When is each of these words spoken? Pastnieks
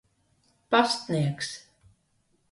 Pastnieks 0.71 1.69